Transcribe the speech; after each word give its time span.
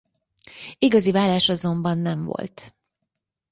Igazi 0.79 1.11
válás 1.11 1.49
azonban 1.49 1.97
nem 1.97 2.23
volt. 2.25 2.73